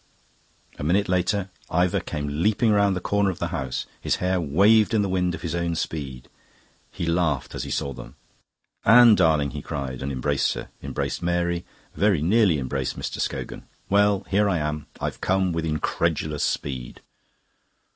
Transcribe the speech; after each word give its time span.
A 0.79 0.83
minute 0.83 1.07
later 1.07 1.51
Ivor 1.69 1.99
came 1.99 2.41
leaping 2.41 2.71
round 2.71 2.95
the 2.95 3.01
corner 3.01 3.29
of 3.29 3.37
the 3.37 3.49
house. 3.49 3.85
His 4.01 4.15
hair 4.15 4.41
waved 4.41 4.95
in 4.95 5.03
the 5.03 5.07
wind 5.09 5.35
of 5.35 5.43
his 5.43 5.53
own 5.53 5.75
speed; 5.75 6.27
he 6.89 7.05
laughed 7.05 7.53
as 7.53 7.65
he 7.65 7.69
saw 7.69 7.93
them. 7.93 8.15
"Anne, 8.83 9.13
darling," 9.13 9.51
he 9.51 9.61
cried, 9.61 10.01
and 10.01 10.11
embraced 10.11 10.55
her, 10.55 10.69
embraced 10.81 11.21
Mary, 11.21 11.65
very 11.93 12.23
nearly 12.23 12.57
embraced 12.57 12.97
Mr. 12.97 13.19
Scogan. 13.21 13.67
"Well, 13.91 14.21
here 14.31 14.49
I 14.49 14.57
am. 14.57 14.87
I've 14.99 15.21
come 15.21 15.51
with 15.53 15.65
incredulous 15.67 16.41
speed." 16.43 17.01